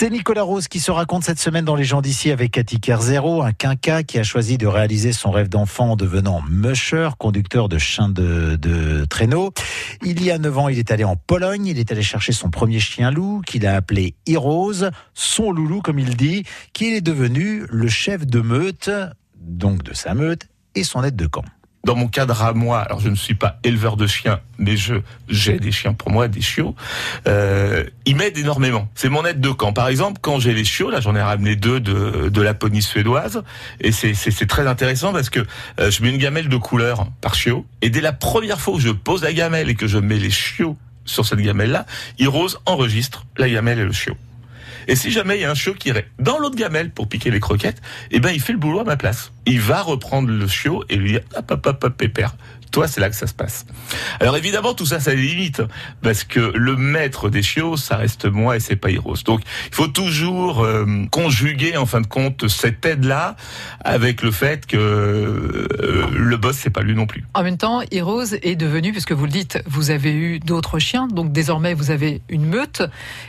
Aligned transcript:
C'est 0.00 0.08
Nicolas 0.08 0.44
Rose 0.44 0.66
qui 0.66 0.80
se 0.80 0.90
raconte 0.90 1.24
cette 1.24 1.38
semaine 1.38 1.66
dans 1.66 1.74
Les 1.74 1.84
gens 1.84 2.00
d'ici 2.00 2.30
avec 2.30 2.52
Cathy 2.52 2.80
Kerzero, 2.80 3.42
un 3.42 3.52
quinca 3.52 4.02
qui 4.02 4.18
a 4.18 4.22
choisi 4.22 4.56
de 4.56 4.66
réaliser 4.66 5.12
son 5.12 5.30
rêve 5.30 5.50
d'enfant 5.50 5.90
en 5.90 5.96
devenant 5.96 6.40
musher, 6.48 7.10
conducteur 7.18 7.68
de 7.68 7.76
chien 7.76 8.08
de, 8.08 9.04
traîneau. 9.10 9.52
Il 10.02 10.24
y 10.24 10.30
a 10.30 10.38
9 10.38 10.58
ans, 10.58 10.68
il 10.70 10.78
est 10.78 10.90
allé 10.90 11.04
en 11.04 11.16
Pologne, 11.16 11.66
il 11.66 11.78
est 11.78 11.92
allé 11.92 12.00
chercher 12.00 12.32
son 12.32 12.48
premier 12.48 12.80
chien 12.80 13.10
loup 13.10 13.42
qu'il 13.44 13.66
a 13.66 13.76
appelé 13.76 14.14
Heroes, 14.26 14.88
son 15.12 15.52
loulou 15.52 15.82
comme 15.82 15.98
il 15.98 16.16
dit, 16.16 16.44
qu'il 16.72 16.94
est 16.94 17.02
devenu 17.02 17.66
le 17.68 17.88
chef 17.88 18.26
de 18.26 18.40
meute, 18.40 18.88
donc 19.38 19.82
de 19.82 19.92
sa 19.92 20.14
meute, 20.14 20.48
et 20.74 20.82
son 20.82 21.04
aide 21.04 21.16
de 21.16 21.26
camp 21.26 21.44
dans 21.84 21.96
mon 21.96 22.08
cadre 22.08 22.42
à 22.42 22.52
moi, 22.52 22.80
alors 22.80 23.00
je 23.00 23.08
ne 23.08 23.14
suis 23.14 23.34
pas 23.34 23.58
éleveur 23.64 23.96
de 23.96 24.06
chiens, 24.06 24.40
mais 24.58 24.76
je 24.76 24.96
j'ai 25.28 25.58
des 25.58 25.72
chiens 25.72 25.94
pour 25.94 26.10
moi, 26.10 26.28
des 26.28 26.42
chiots. 26.42 26.74
Euh, 27.26 27.84
il 28.04 28.16
m'aide 28.16 28.36
énormément. 28.36 28.88
C'est 28.94 29.08
mon 29.08 29.24
aide 29.24 29.40
de 29.40 29.50
camp. 29.50 29.72
Par 29.72 29.88
exemple, 29.88 30.18
quand 30.20 30.40
j'ai 30.40 30.52
les 30.52 30.64
chiots, 30.64 30.90
là 30.90 31.00
j'en 31.00 31.14
ai 31.16 31.22
ramené 31.22 31.56
deux 31.56 31.80
de, 31.80 32.28
de 32.28 32.42
Laponie 32.42 32.82
suédoise, 32.82 33.42
et 33.80 33.92
c'est 33.92 34.46
très 34.46 34.66
intéressant 34.66 35.12
parce 35.12 35.30
que 35.30 35.40
euh, 35.78 35.90
je 35.90 36.02
mets 36.02 36.10
une 36.10 36.18
gamelle 36.18 36.48
de 36.48 36.56
couleur 36.56 37.06
par 37.20 37.34
chiot, 37.34 37.66
et 37.82 37.90
dès 37.90 38.00
la 38.00 38.12
première 38.12 38.60
fois 38.60 38.74
que 38.74 38.80
je 38.80 38.90
pose 38.90 39.22
la 39.22 39.32
gamelle 39.32 39.70
et 39.70 39.74
que 39.74 39.86
je 39.86 39.98
mets 39.98 40.18
les 40.18 40.30
chiots 40.30 40.76
sur 41.06 41.24
cette 41.24 41.40
gamelle-là, 41.40 41.86
Rose 42.26 42.60
enregistre 42.66 43.26
la 43.36 43.48
gamelle 43.48 43.78
et 43.78 43.84
le 43.84 43.92
chiot. 43.92 44.16
Et 44.86 44.96
si 44.96 45.10
jamais 45.10 45.36
il 45.36 45.42
y 45.42 45.44
a 45.44 45.50
un 45.50 45.54
chiot 45.54 45.74
qui 45.74 45.88
irait 45.88 46.08
dans 46.18 46.38
l'autre 46.38 46.56
gamelle 46.56 46.90
pour 46.90 47.08
piquer 47.08 47.30
les 47.30 47.40
croquettes, 47.40 47.80
eh 48.10 48.20
ben 48.20 48.30
il 48.30 48.40
fait 48.40 48.52
le 48.52 48.58
boulot 48.58 48.80
à 48.80 48.84
ma 48.84 48.96
place. 48.96 49.32
Il 49.46 49.60
va 49.60 49.82
reprendre 49.82 50.28
le 50.28 50.46
chiot 50.46 50.84
et 50.88 50.96
lui 50.96 51.12
dire 51.12 51.20
hop 51.36 51.50
hop 51.50 51.66
hop 51.66 51.84
hop 51.84 51.96
pépère. 51.96 52.34
Toi, 52.70 52.86
c'est 52.86 53.00
là 53.00 53.10
que 53.10 53.16
ça 53.16 53.26
se 53.26 53.34
passe. 53.34 53.66
Alors 54.20 54.36
évidemment, 54.36 54.74
tout 54.74 54.86
ça, 54.86 55.00
ça 55.00 55.12
limites, 55.12 55.62
parce 56.02 56.22
que 56.22 56.52
le 56.54 56.76
maître 56.76 57.28
des 57.28 57.42
chiots, 57.42 57.76
ça 57.76 57.96
reste 57.96 58.26
moi 58.26 58.56
et 58.56 58.60
c'est 58.60 58.76
pas 58.76 58.90
Heroes. 58.90 59.24
Donc, 59.24 59.40
il 59.68 59.74
faut 59.74 59.88
toujours 59.88 60.62
euh, 60.62 60.86
conjuguer, 61.10 61.76
en 61.76 61.86
fin 61.86 62.00
de 62.00 62.06
compte, 62.06 62.46
cette 62.46 62.86
aide-là 62.86 63.34
avec 63.84 64.22
le 64.22 64.30
fait 64.30 64.66
que 64.66 64.76
euh, 64.76 66.06
le 66.12 66.36
boss, 66.36 66.56
c'est 66.58 66.70
pas 66.70 66.82
lui 66.82 66.94
non 66.94 67.06
plus. 67.06 67.24
En 67.34 67.42
même 67.42 67.56
temps, 67.56 67.82
Heroes 67.90 68.34
est 68.40 68.54
devenu, 68.54 68.92
puisque 68.92 69.12
vous 69.12 69.24
le 69.24 69.32
dites, 69.32 69.60
vous 69.66 69.90
avez 69.90 70.12
eu 70.12 70.38
d'autres 70.38 70.78
chiens, 70.78 71.08
donc 71.08 71.32
désormais 71.32 71.74
vous 71.74 71.90
avez 71.90 72.22
une 72.28 72.46
meute, 72.46 72.82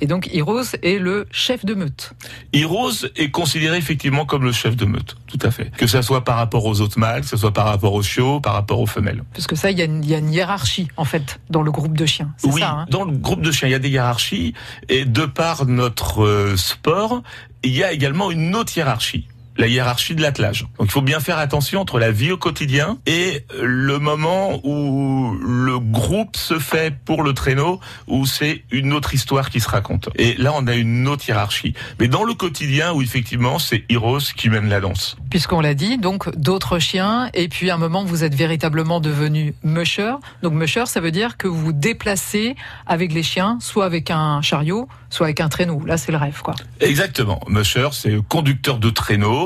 et 0.00 0.06
donc 0.06 0.30
Heroes 0.32 0.76
est 0.82 0.98
le 1.00 1.26
chef 1.32 1.64
de 1.64 1.74
meute. 1.74 2.12
Heroes 2.52 3.06
est 3.16 3.30
considéré 3.30 3.78
effectivement 3.78 4.26
comme 4.26 4.44
le 4.44 4.52
chef 4.52 4.76
de 4.76 4.84
meute, 4.84 5.16
tout 5.26 5.40
à 5.42 5.50
fait. 5.50 5.72
Que 5.76 5.88
ça 5.94 6.02
soit 6.02 6.24
par 6.24 6.36
rapport 6.36 6.64
aux 6.66 6.80
autres 6.80 6.98
mâles, 6.98 7.20
que 7.22 7.28
ce 7.28 7.36
soit 7.36 7.52
par 7.52 7.66
rapport 7.66 7.94
aux 7.94 8.02
chiots, 8.02 8.40
par 8.40 8.54
rapport 8.54 8.80
aux 8.80 8.86
femelles. 8.86 9.22
Parce 9.32 9.46
que 9.46 9.54
ça, 9.54 9.70
il 9.70 9.78
y, 9.78 9.82
a 9.82 9.84
une 10.18 10.32
hiérarchie, 10.32 10.88
en 10.96 11.04
fait, 11.04 11.40
dans 11.50 11.62
le 11.62 11.70
groupe 11.70 11.96
de 11.96 12.04
chiens. 12.04 12.32
Oui, 12.44 12.60
ça, 12.60 12.70
hein 12.70 12.86
dans 12.90 13.04
le 13.04 13.12
groupe 13.16 13.40
de 13.40 13.52
chiens, 13.52 13.68
il 13.68 13.72
y 13.72 13.76
a 13.76 13.78
des 13.78 13.90
hiérarchies. 13.90 14.54
Et 14.88 15.04
de 15.04 15.24
par 15.24 15.66
notre 15.66 16.24
euh, 16.24 16.56
sport, 16.56 17.22
il 17.62 17.76
y 17.76 17.84
a 17.84 17.92
également 17.92 18.30
une 18.30 18.56
autre 18.56 18.76
hiérarchie 18.76 19.28
la 19.56 19.66
hiérarchie 19.66 20.14
de 20.14 20.22
l'attelage. 20.22 20.66
Donc 20.78 20.88
il 20.88 20.90
faut 20.90 21.02
bien 21.02 21.20
faire 21.20 21.38
attention 21.38 21.80
entre 21.80 21.98
la 21.98 22.10
vie 22.10 22.32
au 22.32 22.36
quotidien 22.36 22.98
et 23.06 23.44
le 23.60 23.98
moment 23.98 24.60
où 24.64 25.36
le 25.40 25.78
groupe 25.78 26.36
se 26.36 26.58
fait 26.58 26.94
pour 27.04 27.22
le 27.22 27.32
traîneau, 27.34 27.80
où 28.06 28.26
c'est 28.26 28.62
une 28.70 28.92
autre 28.92 29.14
histoire 29.14 29.50
qui 29.50 29.60
se 29.60 29.68
raconte. 29.68 30.08
Et 30.16 30.34
là, 30.34 30.52
on 30.54 30.66
a 30.66 30.74
une 30.74 31.06
autre 31.08 31.28
hiérarchie. 31.28 31.74
Mais 31.98 32.08
dans 32.08 32.24
le 32.24 32.34
quotidien, 32.34 32.92
où 32.92 33.02
effectivement, 33.02 33.58
c'est 33.58 33.84
Heroes 33.88 34.32
qui 34.36 34.48
mène 34.48 34.68
la 34.68 34.80
danse. 34.80 35.16
Puisqu'on 35.30 35.60
l'a 35.60 35.74
dit, 35.74 35.98
donc 35.98 36.34
d'autres 36.36 36.78
chiens, 36.78 37.30
et 37.34 37.48
puis 37.48 37.70
à 37.70 37.74
un 37.74 37.78
moment, 37.78 38.04
vous 38.04 38.24
êtes 38.24 38.34
véritablement 38.34 39.00
devenu 39.00 39.54
musher. 39.62 40.14
Donc 40.42 40.52
musher, 40.52 40.86
ça 40.86 41.00
veut 41.00 41.10
dire 41.10 41.36
que 41.36 41.48
vous 41.48 41.64
vous 41.64 41.72
déplacez 41.72 42.56
avec 42.86 43.12
les 43.12 43.22
chiens, 43.22 43.58
soit 43.60 43.84
avec 43.84 44.10
un 44.10 44.42
chariot, 44.42 44.88
soit 45.10 45.26
avec 45.26 45.40
un 45.40 45.48
traîneau. 45.48 45.82
Là, 45.86 45.96
c'est 45.96 46.12
le 46.12 46.18
rêve, 46.18 46.40
quoi. 46.42 46.54
Exactement. 46.80 47.40
Musher, 47.48 47.88
c'est 47.92 48.16
conducteur 48.28 48.78
de 48.78 48.90
traîneau 48.90 49.43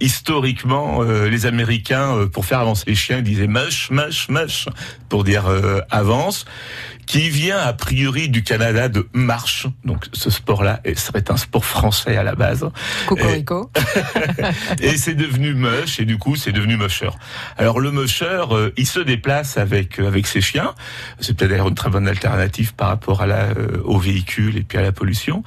Historiquement, 0.00 1.02
euh, 1.02 1.28
les 1.28 1.46
Américains, 1.46 2.16
euh, 2.16 2.26
pour 2.26 2.44
faire 2.44 2.60
avancer 2.60 2.84
les 2.86 2.94
chiens, 2.94 3.22
disaient 3.22 3.46
mush, 3.46 3.90
mush, 3.90 4.28
mush, 4.28 4.66
pour 5.08 5.24
dire 5.24 5.46
euh, 5.46 5.80
avance 5.90 6.44
qui 7.06 7.28
vient 7.30 7.58
a 7.58 7.72
priori 7.72 8.28
du 8.28 8.42
Canada 8.42 8.88
de 8.88 9.08
marche. 9.12 9.66
Donc 9.84 10.06
ce 10.12 10.30
sport-là 10.30 10.80
serait 10.96 11.30
un 11.30 11.36
sport 11.36 11.64
français 11.64 12.16
à 12.16 12.22
la 12.22 12.34
base. 12.34 12.68
Cocorico. 13.06 13.70
Et, 14.80 14.86
et 14.88 14.96
c'est 14.96 15.14
devenu 15.14 15.54
mush 15.54 16.00
et 16.00 16.04
du 16.04 16.18
coup 16.18 16.36
c'est 16.36 16.52
devenu 16.52 16.76
musher. 16.76 17.10
Alors 17.58 17.80
le 17.80 17.90
musher, 17.90 18.44
euh, 18.50 18.70
il 18.76 18.86
se 18.86 19.00
déplace 19.00 19.56
avec 19.56 19.98
euh, 19.98 20.08
avec 20.08 20.26
ses 20.26 20.40
chiens. 20.40 20.74
C'est 21.20 21.36
peut-être 21.36 21.50
d'ailleurs 21.50 21.68
une 21.68 21.74
très 21.74 21.90
bonne 21.90 22.08
alternative 22.08 22.74
par 22.74 22.88
rapport 22.88 23.22
à 23.22 23.26
la 23.26 23.44
euh, 23.44 23.80
aux 23.84 23.98
véhicules 23.98 24.56
et 24.56 24.62
puis 24.62 24.78
à 24.78 24.82
la 24.82 24.92
pollution. 24.92 25.42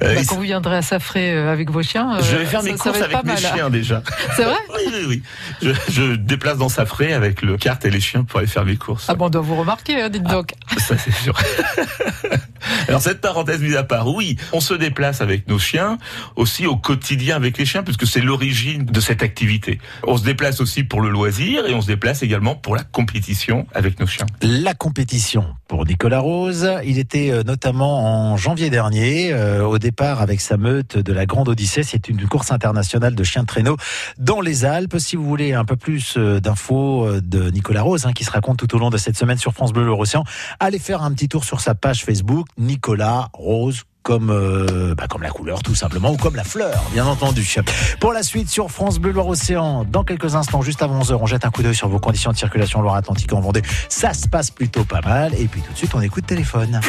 Bah, 0.00 0.08
quand 0.26 0.36
vous 0.36 0.42
viendrez 0.42 0.76
à 0.76 0.82
Safré 0.82 1.36
avec 1.36 1.70
vos 1.70 1.82
chiens, 1.82 2.20
je 2.20 2.36
vais 2.36 2.46
faire 2.46 2.62
mes 2.62 2.74
courses 2.74 3.00
avec 3.00 3.24
mes 3.24 3.36
chiens 3.36 3.70
déjà. 3.70 4.02
C'est 4.36 4.44
vrai 4.44 4.56
Oui 4.76 4.92
oui 4.92 5.04
oui. 5.08 5.22
Je, 5.62 5.70
je 5.90 6.14
déplace 6.14 6.58
dans 6.58 6.68
Safré 6.68 7.12
avec 7.12 7.42
le 7.42 7.56
carte 7.56 7.84
et 7.84 7.90
les 7.90 8.00
chiens 8.00 8.24
pour 8.24 8.38
aller 8.38 8.48
faire 8.48 8.64
mes 8.64 8.76
courses. 8.76 9.06
Ah 9.08 9.14
bon, 9.14 9.26
on 9.26 9.30
doit 9.30 9.42
vous 9.42 9.56
remarquer, 9.56 10.00
hein, 10.00 10.08
dites 10.08 10.22
ah, 10.26 10.32
donc. 10.32 10.52
C'est 10.78 11.10
sûr. 11.12 11.34
Alors 12.88 13.00
cette 13.00 13.20
parenthèse 13.20 13.60
mise 13.60 13.76
à 13.76 13.82
part, 13.82 14.08
oui, 14.08 14.36
on 14.52 14.60
se 14.60 14.74
déplace 14.74 15.20
avec 15.20 15.48
nos 15.48 15.58
chiens, 15.58 15.98
aussi 16.36 16.66
au 16.66 16.76
quotidien 16.76 17.36
avec 17.36 17.58
les 17.58 17.64
chiens, 17.64 17.82
puisque 17.82 18.06
c'est 18.06 18.20
l'origine 18.20 18.84
de 18.84 19.00
cette 19.00 19.22
activité. 19.22 19.78
On 20.06 20.16
se 20.16 20.24
déplace 20.24 20.60
aussi 20.60 20.84
pour 20.84 21.00
le 21.00 21.08
loisir 21.08 21.66
et 21.66 21.74
on 21.74 21.80
se 21.80 21.86
déplace 21.86 22.22
également 22.22 22.54
pour 22.54 22.76
la 22.76 22.82
compétition 22.82 23.66
avec 23.74 24.00
nos 24.00 24.06
chiens. 24.06 24.26
La 24.42 24.74
compétition 24.74 25.46
pour 25.68 25.84
Nicolas 25.84 26.20
Rose, 26.20 26.68
il 26.84 26.98
était 26.98 27.30
euh, 27.30 27.42
notamment 27.42 28.32
en 28.32 28.36
janvier 28.36 28.70
dernier 28.70 29.32
euh, 29.32 29.64
au 29.64 29.78
départ 29.78 30.20
avec 30.20 30.40
sa 30.40 30.56
meute 30.56 30.96
de 30.96 31.12
la 31.12 31.26
Grande 31.26 31.48
Odyssée. 31.48 31.82
C'est 31.82 32.08
une 32.08 32.26
course 32.28 32.52
internationale 32.52 33.14
de 33.14 33.24
chiens 33.24 33.42
de 33.42 33.46
traîneau 33.46 33.76
dans 34.18 34.40
les 34.40 34.64
Alpes. 34.64 34.96
Si 34.98 35.16
vous 35.16 35.24
voulez 35.24 35.52
un 35.54 35.64
peu 35.64 35.76
plus 35.76 36.14
euh, 36.16 36.40
d'infos 36.40 37.20
de 37.20 37.50
Nicolas 37.50 37.82
Rose, 37.82 38.06
hein, 38.06 38.12
qui 38.12 38.24
se 38.24 38.30
raconte 38.30 38.58
tout 38.58 38.74
au 38.74 38.78
long 38.78 38.90
de 38.90 38.98
cette 38.98 39.16
semaine 39.16 39.38
sur 39.38 39.52
France 39.52 39.72
Bleu 39.72 39.88
Océan, 39.88 40.24
allez 40.60 40.78
faire 40.78 41.02
un 41.02 41.12
petit 41.12 41.28
tour 41.28 41.44
sur 41.44 41.60
sa 41.60 41.74
page 41.74 42.04
Facebook, 42.04 42.46
Nicolas 42.58 43.28
Rose 43.32 43.84
comme 44.02 44.30
euh, 44.30 44.94
bah, 44.94 45.08
comme 45.08 45.22
la 45.22 45.30
couleur 45.30 45.62
tout 45.64 45.74
simplement 45.74 46.12
ou 46.12 46.16
comme 46.16 46.36
la 46.36 46.44
fleur 46.44 46.80
bien 46.92 47.04
entendu. 47.06 47.44
Pour 48.00 48.12
la 48.12 48.22
suite 48.22 48.48
sur 48.48 48.70
France 48.70 49.00
Bleu 49.00 49.10
Loire 49.10 49.26
Océan 49.26 49.84
dans 49.84 50.04
quelques 50.04 50.36
instants 50.36 50.62
juste 50.62 50.80
avant 50.80 51.00
11h 51.00 51.18
on 51.20 51.26
jette 51.26 51.44
un 51.44 51.50
coup 51.50 51.62
d'œil 51.62 51.74
sur 51.74 51.88
vos 51.88 51.98
conditions 51.98 52.30
de 52.30 52.36
circulation 52.36 52.80
Loire-Atlantique 52.82 53.32
en 53.32 53.40
Vendée. 53.40 53.62
Ça 53.88 54.14
se 54.14 54.28
passe 54.28 54.50
plutôt 54.50 54.84
pas 54.84 55.00
mal 55.00 55.34
et 55.34 55.46
puis 55.48 55.60
tout 55.60 55.72
de 55.72 55.76
suite 55.76 55.94
on 55.94 56.00
écoute 56.00 56.24
téléphone. 56.26 56.80